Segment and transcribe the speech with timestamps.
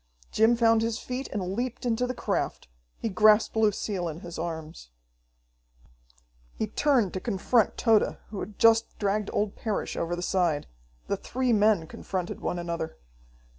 [0.31, 2.67] Jim found his feet and leaped into the craft.
[2.97, 4.89] He grasped Lucille in his arms.
[6.55, 10.65] He turned to confront Tode, who had just dragged old Parrish over the side.
[11.05, 12.97] The three men confronted one another.